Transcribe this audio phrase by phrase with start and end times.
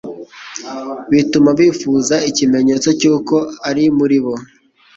[1.11, 3.35] bituma bifuza ikimenyetso cy’uko
[3.69, 4.33] ari muri bo.